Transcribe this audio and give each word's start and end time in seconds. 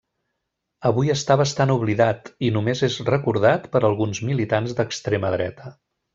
Avui 0.89 1.11
està 1.15 1.35
bastant 1.41 1.73
oblidat, 1.73 2.31
i 2.47 2.49
només 2.57 2.81
és 2.89 2.95
recordat 3.11 3.69
per 3.77 3.83
alguns 3.91 4.23
militants 4.31 4.75
d'extrema 4.81 5.33
dreta. 5.39 5.73